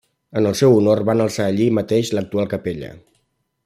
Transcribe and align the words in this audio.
En 0.39 0.47
el 0.51 0.55
seu 0.61 0.77
honor 0.77 1.03
van 1.09 1.21
alçar 1.27 1.47
allí 1.51 1.69
mateix 1.81 2.13
l'actual 2.17 2.53
capella. 2.57 2.95